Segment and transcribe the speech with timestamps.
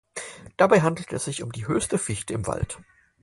[0.57, 2.79] Dabei handelt es sich um die höchste Fichte im Wald.